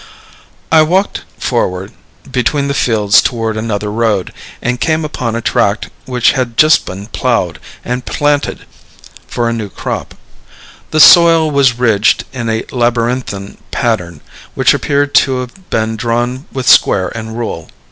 [0.71, 1.91] I walked forward
[2.31, 7.05] between the fields toward another road, and came upon a tract which had just been
[7.05, 8.65] ploughed and planted
[9.27, 10.15] for a new crop.
[10.89, 14.21] The soil was ridged in a labyrinthine pattern,
[14.55, 17.69] which appeared to have been drawn with square and rule.